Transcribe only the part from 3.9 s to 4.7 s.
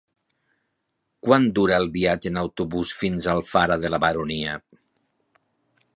la Baronia?